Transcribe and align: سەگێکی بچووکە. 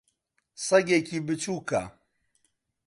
سەگێکی 0.65 1.19
بچووکە. 1.27 1.83